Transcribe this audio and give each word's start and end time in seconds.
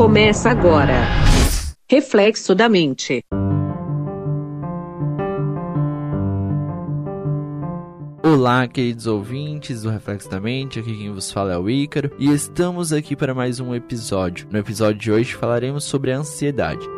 Começa 0.00 0.48
agora. 0.48 1.02
Reflexo 1.86 2.54
da 2.54 2.70
mente. 2.70 3.22
Olá, 8.22 8.66
queridos 8.66 9.06
ouvintes 9.06 9.82
do 9.82 9.90
Reflexo 9.90 10.30
da 10.30 10.40
Mente, 10.40 10.78
aqui 10.78 10.96
quem 10.96 11.12
vos 11.12 11.30
fala 11.30 11.52
é 11.52 11.58
o 11.58 11.68
Ícaro 11.68 12.10
e 12.18 12.32
estamos 12.32 12.94
aqui 12.94 13.14
para 13.14 13.34
mais 13.34 13.60
um 13.60 13.74
episódio. 13.74 14.48
No 14.50 14.56
episódio 14.56 14.98
de 14.98 15.12
hoje 15.12 15.34
falaremos 15.34 15.84
sobre 15.84 16.12
a 16.12 16.16
ansiedade. 16.16 16.88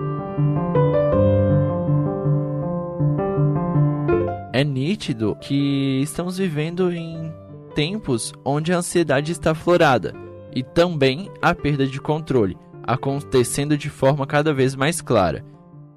É 4.52 4.62
nítido 4.62 5.36
que 5.40 6.00
estamos 6.02 6.38
vivendo 6.38 6.92
em 6.92 7.34
tempos 7.74 8.32
onde 8.44 8.72
a 8.72 8.76
ansiedade 8.76 9.32
está 9.32 9.50
aflorada 9.50 10.14
e 10.54 10.62
também 10.62 11.28
a 11.42 11.52
perda 11.52 11.84
de 11.84 12.00
controle, 12.00 12.56
acontecendo 12.82 13.76
de 13.76 13.88
forma 13.88 14.26
cada 14.26 14.52
vez 14.52 14.74
mais 14.74 15.00
clara. 15.00 15.44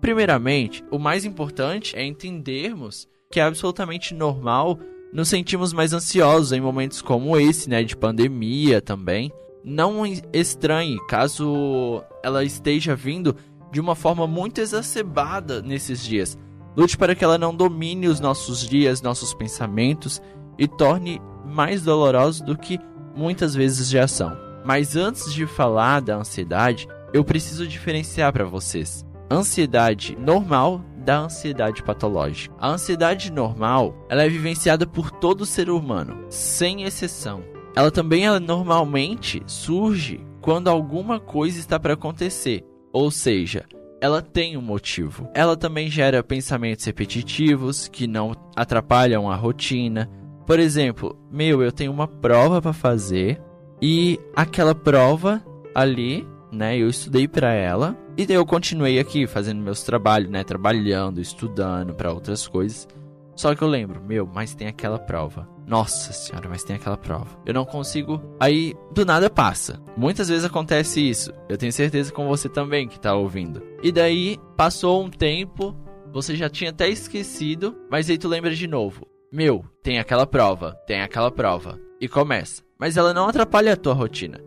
Primeiramente, 0.02 0.84
o 0.92 1.00
mais 1.00 1.26
importante 1.26 1.96
é 1.96 2.06
entendermos 2.06 3.08
que 3.32 3.40
é 3.40 3.44
absolutamente 3.44 4.14
normal 4.14 4.80
nos 5.12 5.30
sentirmos 5.30 5.74
mais 5.74 5.94
ansiosos 5.94 6.52
em 6.52 6.62
momentos 6.62 7.02
como 7.02 7.38
esse, 7.38 7.70
né, 7.70 7.84
de 7.84 7.96
pandemia 7.96 8.82
também. 8.82 9.32
Não 9.64 10.04
estranhe 10.32 10.98
caso 11.08 12.04
ela 12.24 12.44
esteja 12.44 12.96
vindo 12.96 13.36
de 13.72 13.80
uma 13.80 13.96
forma 13.96 14.28
muito 14.28 14.62
exacerbada 14.62 15.62
nesses 15.62 16.04
dias. 16.04 16.38
Lute 16.78 16.98
para 16.98 17.16
que 17.16 17.24
ela 17.24 17.38
não 17.38 17.56
domine 17.56 18.08
os 18.08 18.20
nossos 18.20 18.68
dias, 18.68 19.02
nossos 19.02 19.34
pensamentos 19.34 20.22
e 20.58 20.68
torne 20.68 21.22
mais 21.46 21.82
dolorosos 21.82 22.42
do 22.42 22.58
que 22.58 22.80
muitas 23.16 23.56
vezes 23.56 23.90
já 23.90 24.08
são. 24.08 24.45
Mas 24.66 24.96
antes 24.96 25.32
de 25.32 25.46
falar 25.46 26.02
da 26.02 26.16
ansiedade, 26.16 26.88
eu 27.14 27.24
preciso 27.24 27.68
diferenciar 27.68 28.34
para 28.34 28.46
vocês. 28.46 29.06
Ansiedade 29.30 30.18
normal 30.20 30.82
da 30.98 31.20
ansiedade 31.20 31.84
patológica. 31.84 32.56
A 32.58 32.70
ansiedade 32.70 33.32
normal, 33.32 33.96
ela 34.10 34.24
é 34.24 34.30
vivenciada 34.30 34.88
por 34.88 35.12
todo 35.12 35.46
ser 35.46 35.70
humano, 35.70 36.26
sem 36.30 36.82
exceção. 36.82 37.44
Ela 37.76 37.92
também 37.92 38.26
ela 38.26 38.40
normalmente 38.40 39.44
surge 39.46 40.26
quando 40.42 40.68
alguma 40.68 41.20
coisa 41.20 41.60
está 41.60 41.80
para 41.80 41.94
acontecer, 41.94 42.64
ou 42.92 43.12
seja, 43.12 43.66
ela 44.02 44.22
tem 44.22 44.58
um 44.58 44.62
motivo. 44.62 45.30
Ela 45.34 45.56
também 45.56 45.90
gera 45.90 46.24
pensamentos 46.24 46.86
repetitivos 46.86 47.88
que 47.88 48.08
não 48.08 48.34
atrapalham 48.56 49.30
a 49.30 49.36
rotina. 49.36 50.10
Por 50.46 50.60
exemplo, 50.60 51.18
meu, 51.32 51.62
eu 51.62 51.72
tenho 51.72 51.92
uma 51.92 52.08
prova 52.08 52.62
para 52.62 52.74
fazer 52.74 53.42
e 53.88 54.20
aquela 54.36 54.74
prova 54.74 55.46
ali, 55.76 56.28
né, 56.52 56.76
eu 56.76 56.90
estudei 56.90 57.28
para 57.28 57.54
ela 57.54 57.96
e 58.18 58.26
daí 58.26 58.36
eu 58.36 58.44
continuei 58.44 58.98
aqui 58.98 59.28
fazendo 59.28 59.62
meus 59.62 59.84
trabalhos, 59.84 60.28
né, 60.28 60.44
trabalhando, 60.44 61.22
estudando 61.22 61.94
para 61.94 62.12
outras 62.12 62.48
coisas. 62.48 62.88
Só 63.36 63.54
que 63.54 63.62
eu 63.62 63.68
lembro, 63.68 64.02
meu, 64.02 64.26
mas 64.26 64.56
tem 64.56 64.68
aquela 64.68 64.98
prova. 64.98 65.48
Nossa 65.68 66.12
senhora, 66.14 66.50
mas 66.50 66.64
tem 66.64 66.78
aquela 66.78 66.98
prova. 66.98 67.38
Eu 67.46 67.54
não 67.54 67.64
consigo. 67.64 68.20
Aí, 68.40 68.74
do 68.92 69.06
nada 69.06 69.30
passa. 69.30 69.80
Muitas 69.96 70.30
vezes 70.30 70.46
acontece 70.46 71.08
isso. 71.08 71.32
Eu 71.48 71.56
tenho 71.56 71.72
certeza 71.72 72.12
com 72.12 72.28
você 72.28 72.50
também 72.50 72.88
que 72.88 73.00
tá 73.00 73.14
ouvindo. 73.14 73.62
E 73.84 73.92
daí, 73.92 74.40
passou 74.58 75.04
um 75.04 75.12
tempo, 75.12 75.76
você 76.12 76.36
já 76.36 76.50
tinha 76.50 76.72
até 76.72 76.90
esquecido, 76.90 77.78
mas 77.92 78.10
aí 78.10 78.18
tu 78.18 78.28
lembra 78.28 78.56
de 78.56 78.66
novo. 78.66 79.06
Meu, 79.32 79.64
tem 79.84 80.00
aquela 80.00 80.26
prova, 80.26 80.74
tem 80.88 81.04
aquela 81.04 81.30
prova. 81.30 81.80
E 82.02 82.08
começa. 82.08 82.65
Mas 82.80 82.98
ela 82.98 83.14
não 83.14 83.28
atrapalha 83.28 83.74
a 83.74 83.78
tua 83.78 83.94
rotina. 83.94 84.40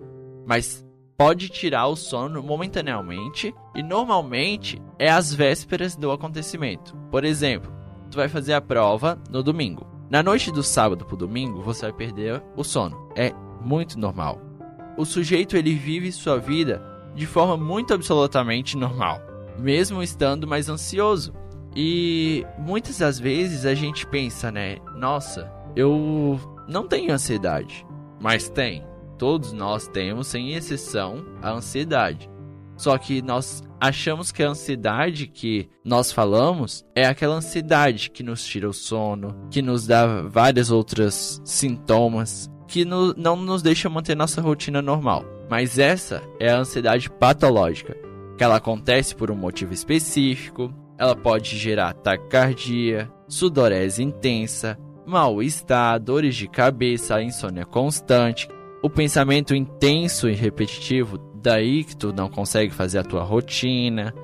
Mas 0.46 0.84
pode 1.16 1.48
tirar 1.48 1.86
o 1.88 1.96
sono 1.96 2.42
momentaneamente 2.42 3.54
e 3.74 3.82
normalmente 3.82 4.80
é 4.98 5.10
às 5.10 5.34
vésperas 5.34 5.96
do 5.96 6.12
acontecimento. 6.12 6.96
Por 7.10 7.24
exemplo, 7.24 7.72
tu 8.10 8.16
vai 8.16 8.28
fazer 8.28 8.52
a 8.52 8.60
prova 8.60 9.20
no 9.30 9.42
domingo. 9.42 9.86
Na 10.10 10.22
noite 10.22 10.52
do 10.52 10.62
sábado 10.62 11.04
pro 11.04 11.16
domingo, 11.16 11.60
você 11.62 11.86
vai 11.86 11.92
perder 11.92 12.42
o 12.56 12.62
sono. 12.62 13.10
É 13.16 13.32
muito 13.60 13.98
normal. 13.98 14.40
O 14.96 15.04
sujeito 15.04 15.56
ele 15.56 15.74
vive 15.74 16.10
sua 16.12 16.38
vida 16.38 16.82
de 17.14 17.26
forma 17.26 17.56
muito 17.56 17.92
absolutamente 17.92 18.76
normal, 18.76 19.20
mesmo 19.58 20.02
estando 20.02 20.46
mais 20.46 20.68
ansioso. 20.68 21.34
E 21.74 22.46
muitas 22.58 22.98
das 22.98 23.18
vezes 23.18 23.66
a 23.66 23.74
gente 23.74 24.06
pensa, 24.06 24.50
né? 24.50 24.78
Nossa, 24.96 25.52
eu 25.76 26.40
não 26.68 26.86
tenho 26.86 27.12
ansiedade, 27.12 27.84
mas 28.20 28.48
tem. 28.48 28.84
Todos 29.18 29.52
nós 29.52 29.88
temos, 29.88 30.28
sem 30.28 30.54
exceção, 30.54 31.24
a 31.42 31.50
ansiedade. 31.50 32.30
Só 32.76 32.96
que 32.96 33.20
nós 33.20 33.64
achamos 33.80 34.30
que 34.30 34.42
a 34.42 34.50
ansiedade 34.50 35.26
que 35.26 35.68
nós 35.84 36.12
falamos 36.12 36.84
é 36.94 37.04
aquela 37.04 37.34
ansiedade 37.34 38.10
que 38.10 38.22
nos 38.22 38.44
tira 38.44 38.68
o 38.68 38.72
sono, 38.72 39.34
que 39.50 39.60
nos 39.60 39.86
dá 39.86 40.22
várias 40.22 40.70
outras 40.70 41.40
sintomas, 41.44 42.48
que 42.68 42.84
no, 42.84 43.12
não 43.14 43.34
nos 43.34 43.62
deixa 43.62 43.88
manter 43.88 44.16
nossa 44.16 44.40
rotina 44.40 44.80
normal. 44.80 45.24
Mas 45.50 45.78
essa 45.78 46.22
é 46.38 46.50
a 46.50 46.58
ansiedade 46.58 47.10
patológica, 47.10 47.96
que 48.36 48.44
ela 48.44 48.56
acontece 48.56 49.14
por 49.14 49.30
um 49.30 49.36
motivo 49.36 49.72
específico, 49.72 50.72
ela 50.96 51.16
pode 51.16 51.56
gerar 51.56 51.94
taquicardia, 51.94 53.10
sudorese 53.28 54.02
intensa, 54.02 54.78
mal-estar, 55.08 55.98
dores 55.98 56.36
de 56.36 56.46
cabeça, 56.46 57.22
insônia 57.22 57.64
constante, 57.64 58.46
o 58.82 58.90
pensamento 58.90 59.54
intenso 59.54 60.28
e 60.28 60.34
repetitivo, 60.34 61.16
daí 61.42 61.82
que 61.82 61.96
tu 61.96 62.12
não 62.12 62.28
consegue 62.28 62.72
fazer 62.72 62.98
a 62.98 63.04
tua 63.04 63.22
rotina, 63.22 64.14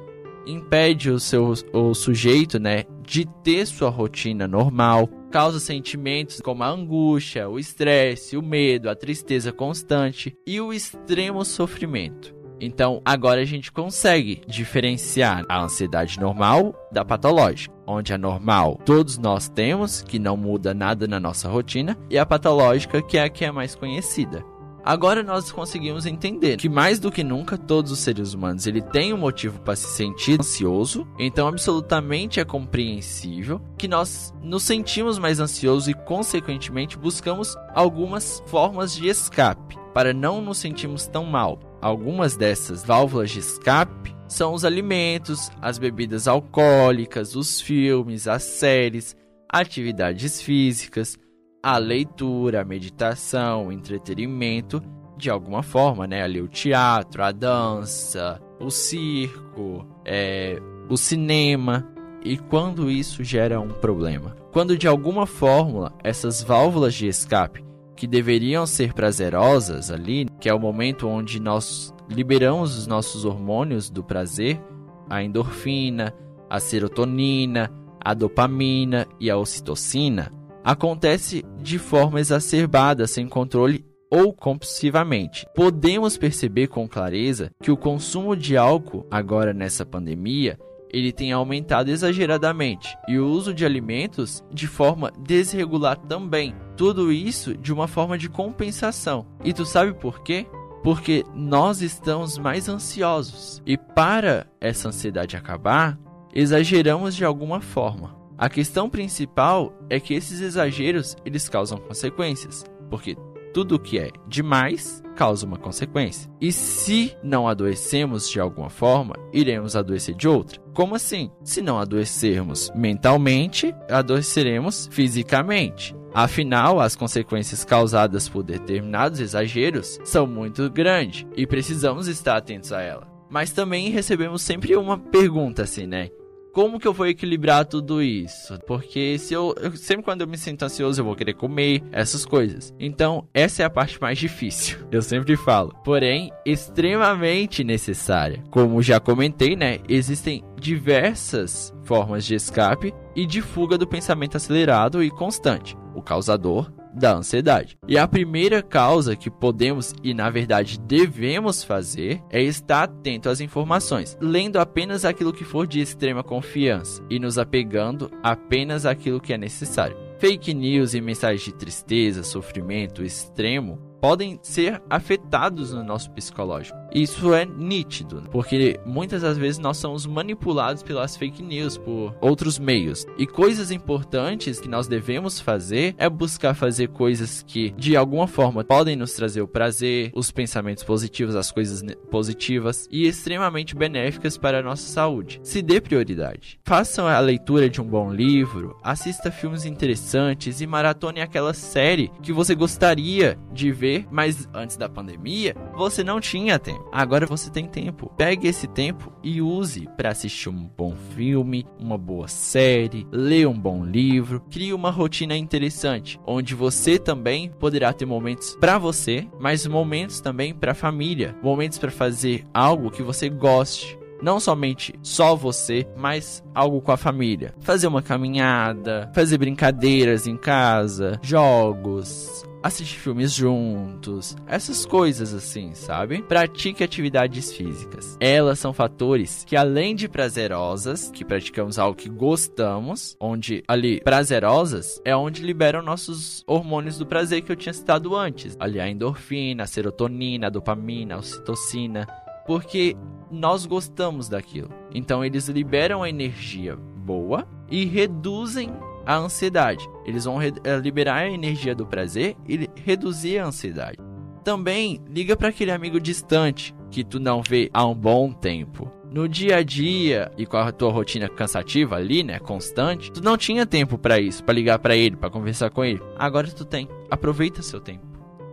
impede 0.46 1.10
o 1.10 1.18
seu 1.18 1.54
o 1.72 1.94
sujeito, 1.94 2.58
né, 2.58 2.84
de 3.02 3.26
ter 3.42 3.66
sua 3.66 3.88
rotina 3.88 4.46
normal, 4.46 5.08
causa 5.30 5.58
sentimentos 5.58 6.40
como 6.40 6.62
a 6.62 6.68
angústia, 6.68 7.48
o 7.48 7.58
estresse, 7.58 8.36
o 8.36 8.42
medo, 8.42 8.90
a 8.90 8.94
tristeza 8.94 9.50
constante 9.52 10.36
e 10.46 10.60
o 10.60 10.72
extremo 10.72 11.44
sofrimento. 11.44 12.33
Então, 12.60 13.00
agora 13.04 13.40
a 13.40 13.44
gente 13.44 13.72
consegue 13.72 14.42
diferenciar 14.46 15.44
a 15.48 15.62
ansiedade 15.62 16.20
normal 16.20 16.74
da 16.90 17.04
patológica, 17.04 17.74
onde 17.86 18.12
a 18.12 18.18
normal 18.18 18.80
todos 18.84 19.18
nós 19.18 19.48
temos, 19.48 20.02
que 20.02 20.18
não 20.18 20.36
muda 20.36 20.72
nada 20.72 21.06
na 21.06 21.18
nossa 21.18 21.48
rotina, 21.48 21.96
e 22.08 22.18
a 22.18 22.24
patológica, 22.24 23.02
que 23.02 23.18
é 23.18 23.24
a 23.24 23.28
que 23.28 23.44
é 23.44 23.50
mais 23.50 23.74
conhecida. 23.74 24.44
Agora 24.84 25.22
nós 25.22 25.50
conseguimos 25.50 26.04
entender 26.04 26.58
que 26.58 26.68
mais 26.68 27.00
do 27.00 27.10
que 27.10 27.24
nunca 27.24 27.56
todos 27.56 27.90
os 27.90 28.00
seres 28.00 28.34
humanos 28.34 28.66
ele 28.66 28.82
tem 28.82 29.14
um 29.14 29.16
motivo 29.16 29.58
para 29.60 29.74
se 29.74 29.88
sentir 29.88 30.38
ansioso, 30.38 31.08
então 31.18 31.48
absolutamente 31.48 32.38
é 32.38 32.44
compreensível 32.44 33.62
que 33.78 33.88
nós 33.88 34.34
nos 34.42 34.62
sentimos 34.62 35.18
mais 35.18 35.40
ansiosos 35.40 35.88
e 35.88 35.94
consequentemente 35.94 36.98
buscamos 36.98 37.56
algumas 37.74 38.42
formas 38.46 38.94
de 38.94 39.08
escape 39.08 39.78
para 39.94 40.12
não 40.12 40.42
nos 40.42 40.58
sentirmos 40.58 41.06
tão 41.06 41.24
mal. 41.24 41.58
Algumas 41.84 42.34
dessas 42.34 42.82
válvulas 42.82 43.30
de 43.30 43.40
escape 43.40 44.16
são 44.26 44.54
os 44.54 44.64
alimentos, 44.64 45.50
as 45.60 45.76
bebidas 45.76 46.26
alcoólicas, 46.26 47.36
os 47.36 47.60
filmes, 47.60 48.26
as 48.26 48.42
séries, 48.42 49.14
atividades 49.46 50.40
físicas, 50.40 51.18
a 51.62 51.76
leitura, 51.76 52.62
a 52.62 52.64
meditação, 52.64 53.66
o 53.66 53.72
entretenimento, 53.72 54.82
de 55.18 55.28
alguma 55.28 55.62
forma, 55.62 56.06
né? 56.06 56.22
Ali 56.22 56.40
o 56.40 56.48
teatro, 56.48 57.22
a 57.22 57.30
dança, 57.30 58.40
o 58.58 58.70
circo, 58.70 59.86
é, 60.06 60.58
o 60.88 60.96
cinema. 60.96 61.86
E 62.24 62.38
quando 62.38 62.90
isso 62.90 63.22
gera 63.22 63.60
um 63.60 63.68
problema? 63.68 64.34
Quando 64.52 64.78
de 64.78 64.88
alguma 64.88 65.26
forma 65.26 65.92
essas 66.02 66.42
válvulas 66.42 66.94
de 66.94 67.08
escape 67.08 67.63
que 67.96 68.06
deveriam 68.06 68.66
ser 68.66 68.92
prazerosas 68.92 69.90
ali, 69.90 70.26
que 70.40 70.48
é 70.48 70.54
o 70.54 70.58
momento 70.58 71.08
onde 71.08 71.40
nós 71.40 71.94
liberamos 72.08 72.76
os 72.76 72.86
nossos 72.86 73.24
hormônios 73.24 73.90
do 73.90 74.02
prazer, 74.02 74.60
a 75.08 75.22
endorfina, 75.22 76.14
a 76.48 76.60
serotonina, 76.60 77.70
a 78.00 78.12
dopamina 78.14 79.06
e 79.18 79.30
a 79.30 79.36
ocitocina, 79.36 80.30
acontece 80.62 81.42
de 81.60 81.78
forma 81.78 82.20
exacerbada, 82.20 83.06
sem 83.06 83.28
controle 83.28 83.84
ou 84.10 84.32
compulsivamente. 84.32 85.46
Podemos 85.54 86.16
perceber 86.16 86.68
com 86.68 86.88
clareza 86.88 87.50
que 87.62 87.70
o 87.70 87.76
consumo 87.76 88.36
de 88.36 88.56
álcool 88.56 89.06
agora 89.10 89.52
nessa 89.52 89.84
pandemia 89.84 90.58
ele 90.92 91.10
tem 91.10 91.32
aumentado 91.32 91.90
exageradamente 91.90 92.96
e 93.08 93.18
o 93.18 93.26
uso 93.26 93.52
de 93.52 93.66
alimentos 93.66 94.44
de 94.52 94.68
forma 94.68 95.12
desregular 95.26 95.96
também. 95.96 96.54
Tudo 96.76 97.12
isso 97.12 97.56
de 97.56 97.72
uma 97.72 97.86
forma 97.86 98.18
de 98.18 98.28
compensação. 98.28 99.26
E 99.44 99.52
tu 99.52 99.64
sabe 99.64 99.94
por 99.94 100.22
quê? 100.22 100.46
Porque 100.82 101.24
nós 101.34 101.80
estamos 101.80 102.36
mais 102.36 102.68
ansiosos 102.68 103.62
e 103.64 103.76
para 103.76 104.46
essa 104.60 104.88
ansiedade 104.88 105.36
acabar, 105.36 105.98
exageramos 106.34 107.14
de 107.14 107.24
alguma 107.24 107.60
forma. 107.60 108.16
A 108.36 108.48
questão 108.48 108.90
principal 108.90 109.72
é 109.88 110.00
que 110.00 110.12
esses 110.12 110.40
exageros 110.40 111.16
eles 111.24 111.48
causam 111.48 111.78
consequências, 111.78 112.64
porque 112.90 113.16
tudo 113.54 113.78
que 113.78 113.98
é 113.98 114.10
demais 114.26 115.00
causa 115.14 115.46
uma 115.46 115.56
consequência. 115.56 116.28
E 116.40 116.50
se 116.50 117.16
não 117.22 117.46
adoecemos 117.46 118.28
de 118.28 118.40
alguma 118.40 118.68
forma, 118.68 119.14
iremos 119.32 119.76
adoecer 119.76 120.16
de 120.16 120.26
outra. 120.26 120.60
Como 120.74 120.96
assim? 120.96 121.30
Se 121.44 121.62
não 121.62 121.78
adoecermos 121.78 122.70
mentalmente, 122.74 123.72
adoeceremos 123.88 124.88
fisicamente. 124.90 125.94
Afinal, 126.14 126.80
as 126.80 126.94
consequências 126.94 127.64
causadas 127.64 128.28
por 128.28 128.44
determinados 128.44 129.18
exageros 129.18 129.98
são 130.04 130.26
muito 130.26 130.70
grandes 130.70 131.26
e 131.36 131.46
precisamos 131.46 132.06
estar 132.06 132.36
atentos 132.36 132.72
a 132.72 132.80
ela. 132.80 133.12
Mas 133.28 133.50
também 133.50 133.90
recebemos 133.90 134.42
sempre 134.42 134.76
uma 134.76 134.96
pergunta 134.96 135.62
assim, 135.62 135.86
né? 135.86 136.10
como 136.54 136.78
que 136.78 136.86
eu 136.86 136.92
vou 136.92 137.08
equilibrar 137.08 137.66
tudo 137.66 138.00
isso? 138.00 138.56
Porque 138.64 139.18
se 139.18 139.34
eu, 139.34 139.54
eu, 139.60 139.76
sempre 139.76 140.04
quando 140.04 140.20
eu 140.20 140.28
me 140.28 140.38
sinto 140.38 140.64
ansioso, 140.64 141.00
eu 141.00 141.04
vou 141.04 141.16
querer 141.16 141.34
comer 141.34 141.82
essas 141.90 142.24
coisas. 142.24 142.72
Então, 142.78 143.26
essa 143.34 143.62
é 143.62 143.66
a 143.66 143.70
parte 143.70 144.00
mais 144.00 144.16
difícil. 144.16 144.78
Eu 144.94 145.02
sempre 145.02 145.36
falo. 145.36 145.74
Porém, 145.84 146.30
extremamente 146.46 147.64
necessária. 147.64 148.44
Como 148.50 148.80
já 148.80 149.00
comentei, 149.00 149.56
né? 149.56 149.80
Existem 149.88 150.44
diversas 150.60 151.74
formas 151.82 152.24
de 152.24 152.36
escape 152.36 152.94
e 153.16 153.26
de 153.26 153.42
fuga 153.42 153.76
do 153.76 153.88
pensamento 153.88 154.36
acelerado 154.36 155.02
e 155.02 155.10
constante. 155.10 155.76
Causador 156.04 156.70
da 156.94 157.16
ansiedade. 157.16 157.76
E 157.88 157.98
a 157.98 158.06
primeira 158.06 158.62
causa 158.62 159.16
que 159.16 159.30
podemos 159.30 159.92
e 160.02 160.14
na 160.14 160.30
verdade 160.30 160.78
devemos 160.78 161.64
fazer 161.64 162.22
é 162.30 162.40
estar 162.40 162.84
atento 162.84 163.28
às 163.28 163.40
informações, 163.40 164.16
lendo 164.20 164.58
apenas 164.58 165.04
aquilo 165.04 165.32
que 165.32 165.44
for 165.44 165.66
de 165.66 165.80
extrema 165.80 166.22
confiança 166.22 167.02
e 167.10 167.18
nos 167.18 167.38
apegando 167.38 168.10
apenas 168.22 168.86
àquilo 168.86 169.20
que 169.20 169.32
é 169.32 169.38
necessário. 169.38 169.96
Fake 170.18 170.54
news 170.54 170.94
e 170.94 171.00
mensagens 171.00 171.42
de 171.42 171.52
tristeza, 171.52 172.22
sofrimento 172.22 173.02
extremo 173.02 173.78
podem 174.00 174.38
ser 174.42 174.82
afetados 174.88 175.72
no 175.72 175.82
nosso 175.82 176.10
psicológico. 176.10 176.78
Isso 176.94 177.34
é 177.34 177.44
nítido, 177.44 178.22
porque 178.30 178.78
muitas 178.84 179.22
das 179.22 179.36
vezes 179.36 179.58
nós 179.58 179.76
somos 179.76 180.06
manipulados 180.06 180.82
pelas 180.82 181.16
fake 181.16 181.42
news, 181.42 181.76
por 181.76 182.14
outros 182.20 182.58
meios. 182.58 183.06
E 183.18 183.26
coisas 183.26 183.70
importantes 183.70 184.60
que 184.60 184.68
nós 184.68 184.86
devemos 184.86 185.40
fazer 185.40 185.94
é 185.98 186.08
buscar 186.08 186.54
fazer 186.54 186.88
coisas 186.88 187.42
que, 187.42 187.70
de 187.70 187.96
alguma 187.96 188.26
forma, 188.26 188.62
podem 188.62 188.96
nos 188.96 189.12
trazer 189.12 189.42
o 189.42 189.48
prazer, 189.48 190.12
os 190.14 190.30
pensamentos 190.30 190.84
positivos, 190.84 191.34
as 191.34 191.50
coisas 191.50 191.82
positivas 192.10 192.88
e 192.90 193.06
extremamente 193.06 193.74
benéficas 193.74 194.36
para 194.36 194.58
a 194.58 194.62
nossa 194.62 194.86
saúde. 194.86 195.40
Se 195.42 195.62
dê 195.62 195.80
prioridade. 195.80 196.58
Faça 196.64 197.02
a 197.02 197.18
leitura 197.20 197.68
de 197.68 197.80
um 197.80 197.84
bom 197.84 198.12
livro, 198.12 198.76
assista 198.82 199.30
filmes 199.30 199.64
interessantes 199.64 200.60
e 200.60 200.66
maratone 200.66 201.20
aquela 201.20 201.54
série 201.54 202.10
que 202.22 202.32
você 202.32 202.54
gostaria 202.54 203.38
de 203.52 203.72
ver 203.72 203.93
mas 204.10 204.48
antes 204.52 204.76
da 204.76 204.88
pandemia, 204.88 205.54
você 205.74 206.02
não 206.02 206.20
tinha 206.20 206.58
tempo. 206.58 206.88
Agora 206.92 207.26
você 207.26 207.50
tem 207.50 207.66
tempo. 207.66 208.12
Pegue 208.16 208.48
esse 208.48 208.66
tempo 208.66 209.12
e 209.22 209.40
use 209.40 209.88
para 209.96 210.10
assistir 210.10 210.48
um 210.48 210.70
bom 210.76 210.94
filme, 211.14 211.66
uma 211.78 211.98
boa 211.98 212.28
série, 212.28 213.06
ler 213.12 213.46
um 213.46 213.58
bom 213.58 213.84
livro, 213.84 214.40
crie 214.50 214.72
uma 214.72 214.90
rotina 214.90 215.36
interessante, 215.36 216.18
onde 216.26 216.54
você 216.54 216.98
também 216.98 217.50
poderá 217.50 217.92
ter 217.92 218.06
momentos 218.06 218.56
para 218.60 218.78
você, 218.78 219.26
mas 219.38 219.66
momentos 219.66 220.20
também 220.20 220.54
para 220.54 220.72
a 220.72 220.74
família, 220.74 221.36
momentos 221.42 221.78
para 221.78 221.90
fazer 221.90 222.44
algo 222.52 222.90
que 222.90 223.02
você 223.02 223.28
goste, 223.28 223.98
não 224.22 224.40
somente 224.40 224.94
só 225.02 225.36
você, 225.36 225.86
mas 225.96 226.42
algo 226.54 226.80
com 226.80 226.92
a 226.92 226.96
família. 226.96 227.54
Fazer 227.60 227.86
uma 227.86 228.00
caminhada, 228.00 229.10
fazer 229.14 229.36
brincadeiras 229.38 230.26
em 230.26 230.36
casa, 230.36 231.18
jogos, 231.22 232.44
assistir 232.64 232.98
filmes 232.98 233.30
juntos, 233.30 234.34
essas 234.46 234.86
coisas 234.86 235.34
assim, 235.34 235.74
sabe? 235.74 236.22
Pratique 236.22 236.82
atividades 236.82 237.52
físicas. 237.52 238.16
Elas 238.18 238.58
são 238.58 238.72
fatores 238.72 239.44
que, 239.46 239.54
além 239.54 239.94
de 239.94 240.08
prazerosas, 240.08 241.10
que 241.10 241.26
praticamos 241.26 241.78
algo 241.78 241.94
que 241.94 242.08
gostamos, 242.08 243.18
onde 243.20 243.62
ali 243.68 244.00
prazerosas 244.00 244.98
é 245.04 245.14
onde 245.14 245.42
liberam 245.42 245.82
nossos 245.82 246.42
hormônios 246.46 246.96
do 246.96 247.04
prazer 247.04 247.42
que 247.42 247.52
eu 247.52 247.56
tinha 247.56 247.74
citado 247.74 248.16
antes. 248.16 248.56
Ali 248.58 248.80
a 248.80 248.88
endorfina, 248.88 249.64
a 249.64 249.66
serotonina, 249.66 250.46
a 250.46 250.50
dopamina, 250.50 251.16
a 251.16 251.18
ocitocina, 251.18 252.06
porque 252.46 252.96
nós 253.30 253.66
gostamos 253.66 254.26
daquilo. 254.26 254.70
Então 254.94 255.22
eles 255.22 255.48
liberam 255.48 256.02
a 256.02 256.08
energia 256.08 256.76
boa 256.76 257.46
e 257.70 257.84
reduzem 257.84 258.72
a 259.06 259.16
ansiedade. 259.16 259.88
Eles 260.04 260.24
vão 260.24 260.40
eh, 260.40 260.52
liberar 260.82 261.16
a 261.16 261.30
energia 261.30 261.74
do 261.74 261.86
prazer 261.86 262.36
e 262.48 262.68
reduzir 262.84 263.38
a 263.38 263.46
ansiedade. 263.46 263.98
Também 264.42 265.00
liga 265.08 265.36
para 265.36 265.48
aquele 265.48 265.70
amigo 265.70 265.98
distante 265.98 266.74
que 266.90 267.02
tu 267.02 267.18
não 267.18 267.42
vê 267.42 267.70
há 267.72 267.84
um 267.86 267.94
bom 267.94 268.32
tempo. 268.32 268.92
No 269.10 269.28
dia 269.28 269.56
a 269.58 269.62
dia 269.62 270.30
e 270.36 270.44
com 270.44 270.56
a 270.56 270.72
tua 270.72 270.90
rotina 270.90 271.28
cansativa 271.28 271.96
ali, 271.96 272.22
né, 272.22 272.38
constante, 272.38 273.12
tu 273.12 273.22
não 273.22 273.38
tinha 273.38 273.64
tempo 273.64 273.96
para 273.96 274.18
isso, 274.18 274.42
para 274.42 274.54
ligar 274.54 274.78
para 274.78 274.96
ele, 274.96 275.16
para 275.16 275.30
conversar 275.30 275.70
com 275.70 275.84
ele. 275.84 276.02
Agora 276.18 276.48
tu 276.48 276.64
tem. 276.64 276.88
Aproveita 277.10 277.62
seu 277.62 277.80
tempo. 277.80 278.04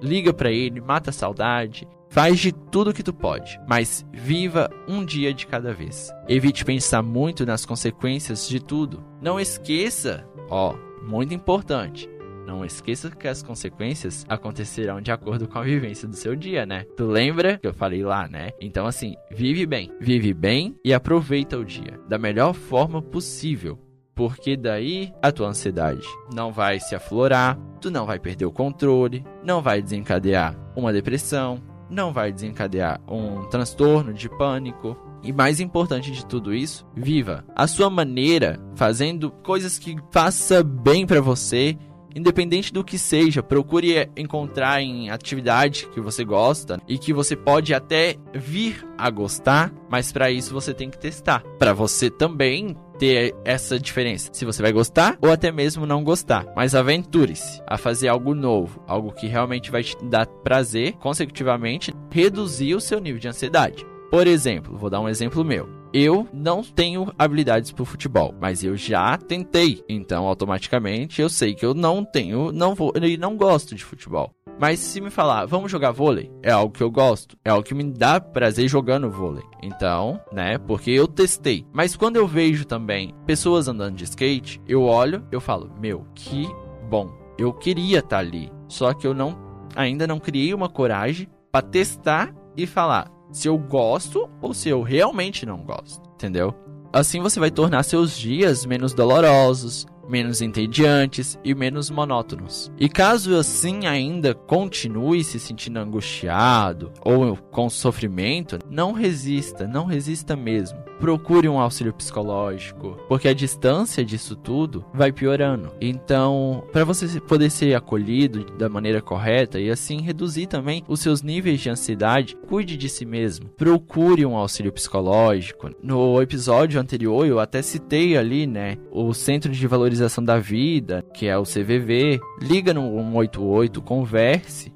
Liga 0.01 0.31
para 0.31 0.51
ele, 0.51 0.79
mata 0.79 1.09
a 1.09 1.13
saudade, 1.13 1.87
Faz 2.11 2.39
de 2.39 2.51
tudo 2.51 2.93
que 2.93 3.03
tu 3.03 3.13
pode, 3.13 3.59
mas 3.67 4.05
viva 4.11 4.69
um 4.87 5.03
dia 5.03 5.33
de 5.33 5.47
cada 5.47 5.73
vez. 5.73 6.11
Evite 6.27 6.63
pensar 6.63 7.01
muito 7.01 7.45
nas 7.45 7.65
consequências 7.65 8.47
de 8.47 8.59
tudo. 8.59 9.03
Não 9.21 9.39
esqueça 9.39 10.25
Ó, 10.51 10.75
muito 11.01 11.33
importante. 11.33 12.09
Não 12.45 12.65
esqueça 12.65 13.09
que 13.09 13.25
as 13.25 13.41
consequências 13.41 14.25
acontecerão 14.27 14.99
de 14.99 15.09
acordo 15.09 15.47
com 15.47 15.57
a 15.57 15.63
vivência 15.63 16.05
do 16.05 16.15
seu 16.15 16.35
dia, 16.35 16.65
né? 16.65 16.83
Tu 16.97 17.05
lembra 17.05 17.57
que 17.57 17.65
eu 17.67 17.73
falei 17.73 18.03
lá, 18.03 18.27
né? 18.27 18.49
Então, 18.59 18.85
assim, 18.85 19.15
vive 19.31 19.65
bem. 19.65 19.89
Vive 20.01 20.33
bem 20.33 20.75
e 20.83 20.93
aproveita 20.93 21.57
o 21.57 21.63
dia 21.63 21.97
da 22.09 22.17
melhor 22.17 22.53
forma 22.53 23.01
possível. 23.01 23.79
Porque 24.13 24.57
daí 24.57 25.13
a 25.21 25.31
tua 25.31 25.47
ansiedade 25.47 26.05
não 26.33 26.51
vai 26.51 26.81
se 26.81 26.93
aflorar, 26.93 27.57
tu 27.79 27.89
não 27.89 28.05
vai 28.05 28.19
perder 28.19 28.45
o 28.45 28.51
controle, 28.51 29.23
não 29.41 29.61
vai 29.61 29.81
desencadear 29.81 30.53
uma 30.75 30.91
depressão, 30.91 31.61
não 31.91 32.13
vai 32.13 32.31
desencadear 32.31 32.99
um 33.07 33.43
transtorno 33.49 34.13
de 34.13 34.29
pânico, 34.29 34.97
e 35.21 35.31
mais 35.31 35.59
importante 35.59 36.11
de 36.11 36.25
tudo 36.25 36.53
isso, 36.53 36.85
viva 36.95 37.45
a 37.55 37.67
sua 37.67 37.89
maneira, 37.89 38.59
fazendo 38.75 39.29
coisas 39.29 39.77
que 39.77 39.95
faça 40.09 40.63
bem 40.63 41.05
para 41.05 41.21
você, 41.21 41.77
independente 42.15 42.73
do 42.73 42.83
que 42.83 42.97
seja. 42.97 43.43
Procure 43.43 44.09
encontrar 44.17 44.81
em 44.81 45.09
atividade 45.09 45.87
que 45.93 46.01
você 46.01 46.25
gosta 46.25 46.81
e 46.87 46.97
que 46.97 47.13
você 47.13 47.35
pode 47.35 47.73
até 47.73 48.15
vir 48.33 48.83
a 48.97 49.09
gostar, 49.09 49.71
mas 49.89 50.11
para 50.11 50.31
isso 50.31 50.53
você 50.53 50.73
tem 50.73 50.89
que 50.89 50.97
testar, 50.97 51.43
para 51.59 51.73
você 51.73 52.09
também 52.09 52.75
ter 53.01 53.33
essa 53.43 53.79
diferença. 53.79 54.29
Se 54.31 54.45
você 54.45 54.61
vai 54.61 54.71
gostar 54.71 55.17
ou 55.19 55.31
até 55.31 55.51
mesmo 55.51 55.87
não 55.87 56.03
gostar. 56.03 56.45
Mas 56.55 56.75
aventure-se 56.75 57.59
a 57.65 57.75
fazer 57.75 58.09
algo 58.09 58.35
novo, 58.35 58.79
algo 58.85 59.11
que 59.11 59.25
realmente 59.25 59.71
vai 59.71 59.81
te 59.81 59.97
dar 60.03 60.27
prazer, 60.27 60.93
consecutivamente 60.93 61.91
reduzir 62.11 62.75
o 62.75 62.79
seu 62.79 62.99
nível 62.99 63.19
de 63.19 63.27
ansiedade. 63.27 63.83
Por 64.11 64.27
exemplo, 64.27 64.77
vou 64.77 64.87
dar 64.87 65.01
um 65.01 65.09
exemplo 65.09 65.43
meu. 65.43 65.67
Eu 65.91 66.27
não 66.31 66.63
tenho 66.63 67.11
habilidades 67.17 67.71
para 67.71 67.83
futebol, 67.85 68.35
mas 68.39 68.63
eu 68.63 68.77
já 68.77 69.17
tentei. 69.17 69.83
Então, 69.89 70.27
automaticamente, 70.27 71.21
eu 71.21 71.29
sei 71.29 71.55
que 71.55 71.65
eu 71.65 71.73
não 71.73 72.05
tenho, 72.05 72.51
não 72.51 72.75
vou 72.75 72.93
e 73.01 73.17
não 73.17 73.35
gosto 73.35 73.73
de 73.73 73.83
futebol. 73.83 74.31
Mas 74.61 74.77
se 74.77 75.01
me 75.01 75.09
falar, 75.09 75.47
vamos 75.47 75.71
jogar 75.71 75.89
vôlei, 75.89 76.31
é 76.43 76.51
algo 76.51 76.71
que 76.71 76.83
eu 76.83 76.91
gosto, 76.91 77.35
é 77.43 77.49
algo 77.49 77.63
que 77.63 77.73
me 77.73 77.83
dá 77.83 78.21
prazer 78.21 78.67
jogando 78.67 79.09
vôlei. 79.09 79.43
Então, 79.59 80.21
né, 80.31 80.59
porque 80.59 80.91
eu 80.91 81.07
testei. 81.07 81.65
Mas 81.73 81.95
quando 81.95 82.17
eu 82.17 82.27
vejo 82.27 82.63
também 82.63 83.11
pessoas 83.25 83.67
andando 83.67 83.95
de 83.95 84.03
skate, 84.03 84.61
eu 84.67 84.83
olho, 84.83 85.25
eu 85.31 85.41
falo, 85.41 85.71
meu, 85.81 86.05
que 86.13 86.47
bom. 86.87 87.09
Eu 87.39 87.51
queria 87.51 87.97
estar 87.97 88.09
tá 88.09 88.19
ali, 88.19 88.51
só 88.67 88.93
que 88.93 89.07
eu 89.07 89.15
não 89.15 89.35
ainda 89.75 90.05
não 90.05 90.19
criei 90.19 90.53
uma 90.53 90.69
coragem 90.69 91.27
para 91.51 91.65
testar 91.65 92.31
e 92.55 92.67
falar, 92.67 93.09
se 93.31 93.47
eu 93.47 93.57
gosto 93.57 94.29
ou 94.39 94.53
se 94.53 94.69
eu 94.69 94.83
realmente 94.83 95.43
não 95.43 95.57
gosto, 95.63 96.07
entendeu? 96.13 96.53
Assim 96.93 97.19
você 97.19 97.39
vai 97.39 97.49
tornar 97.49 97.81
seus 97.81 98.15
dias 98.15 98.63
menos 98.63 98.93
dolorosos, 98.93 99.87
menos 100.11 100.41
entediantes 100.41 101.39
e 101.43 101.55
menos 101.55 101.89
monótonos. 101.89 102.71
E 102.77 102.89
caso 102.89 103.35
assim 103.37 103.87
ainda 103.87 104.33
continue 104.33 105.23
se 105.23 105.39
sentindo 105.39 105.79
angustiado 105.79 106.91
ou 107.01 107.37
com 107.37 107.69
sofrimento, 107.69 108.59
não 108.69 108.91
resista, 108.91 109.65
não 109.65 109.85
resista 109.85 110.35
mesmo 110.35 110.91
procure 111.01 111.49
um 111.49 111.59
auxílio 111.59 111.91
psicológico, 111.91 112.95
porque 113.07 113.27
a 113.27 113.33
distância 113.33 114.05
disso 114.05 114.35
tudo 114.35 114.85
vai 114.93 115.11
piorando. 115.11 115.73
Então, 115.81 116.63
para 116.71 116.85
você 116.85 117.19
poder 117.19 117.49
ser 117.49 117.73
acolhido 117.73 118.45
da 118.55 118.69
maneira 118.69 119.01
correta 119.01 119.59
e 119.59 119.71
assim 119.71 119.99
reduzir 119.99 120.45
também 120.45 120.83
os 120.87 120.99
seus 120.99 121.23
níveis 121.23 121.59
de 121.59 121.71
ansiedade, 121.71 122.37
cuide 122.47 122.77
de 122.77 122.87
si 122.87 123.03
mesmo. 123.03 123.49
Procure 123.57 124.23
um 124.27 124.37
auxílio 124.37 124.71
psicológico. 124.71 125.71
No 125.81 126.21
episódio 126.21 126.79
anterior 126.79 127.25
eu 127.25 127.39
até 127.39 127.63
citei 127.63 128.15
ali, 128.15 128.45
né, 128.45 128.77
o 128.91 129.11
Centro 129.11 129.51
de 129.51 129.65
Valorização 130.01 130.23
da 130.23 130.39
Vida, 130.39 131.05
que 131.13 131.27
é 131.27 131.37
o 131.37 131.43
CVV. 131.43 132.19
Liga 132.41 132.73
no 132.73 132.81
188, 132.81 133.79
converse 133.81 134.73